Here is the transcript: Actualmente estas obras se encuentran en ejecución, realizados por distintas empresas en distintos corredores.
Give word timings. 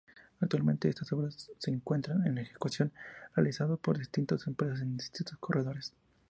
Actualmente 0.39 0.89
estas 0.89 1.13
obras 1.13 1.51
se 1.59 1.69
encuentran 1.69 2.25
en 2.25 2.39
ejecución, 2.39 2.91
realizados 3.35 3.79
por 3.79 3.99
distintas 3.99 4.47
empresas 4.47 4.81
en 4.81 4.97
distintos 4.97 5.37
corredores. 5.37 5.93